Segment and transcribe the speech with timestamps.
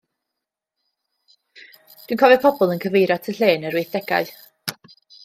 [2.07, 4.33] Dwi'n cofio pobl yn cyfeirio at y lle yn yr wythdegau.